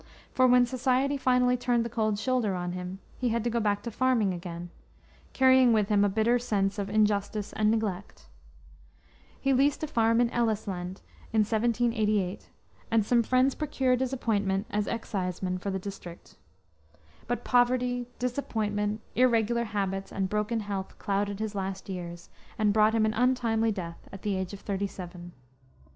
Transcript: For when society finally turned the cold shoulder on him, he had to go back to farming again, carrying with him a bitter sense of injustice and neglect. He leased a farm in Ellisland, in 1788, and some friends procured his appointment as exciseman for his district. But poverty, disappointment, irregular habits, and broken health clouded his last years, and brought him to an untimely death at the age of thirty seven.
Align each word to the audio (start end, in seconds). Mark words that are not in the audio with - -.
For 0.31 0.47
when 0.47 0.65
society 0.65 1.15
finally 1.15 1.55
turned 1.55 1.85
the 1.85 1.87
cold 1.87 2.17
shoulder 2.17 2.55
on 2.55 2.71
him, 2.71 2.97
he 3.19 3.29
had 3.29 3.43
to 3.43 3.51
go 3.51 3.59
back 3.59 3.83
to 3.83 3.91
farming 3.91 4.33
again, 4.33 4.71
carrying 5.31 5.73
with 5.73 5.89
him 5.89 6.03
a 6.03 6.09
bitter 6.09 6.39
sense 6.39 6.79
of 6.79 6.89
injustice 6.89 7.53
and 7.53 7.69
neglect. 7.69 8.27
He 9.39 9.53
leased 9.53 9.83
a 9.83 9.87
farm 9.87 10.19
in 10.19 10.31
Ellisland, 10.31 11.03
in 11.31 11.41
1788, 11.41 12.49
and 12.89 13.05
some 13.05 13.21
friends 13.21 13.53
procured 13.53 13.99
his 13.99 14.11
appointment 14.11 14.65
as 14.71 14.87
exciseman 14.87 15.59
for 15.59 15.69
his 15.69 15.81
district. 15.81 16.35
But 17.27 17.43
poverty, 17.43 18.07
disappointment, 18.17 19.01
irregular 19.15 19.65
habits, 19.65 20.11
and 20.11 20.29
broken 20.29 20.61
health 20.61 20.97
clouded 20.97 21.39
his 21.39 21.53
last 21.53 21.89
years, 21.89 22.31
and 22.57 22.73
brought 22.73 22.95
him 22.95 23.03
to 23.03 23.09
an 23.09 23.13
untimely 23.13 23.71
death 23.71 24.09
at 24.11 24.23
the 24.23 24.35
age 24.35 24.51
of 24.51 24.61
thirty 24.61 24.87
seven. 24.87 25.33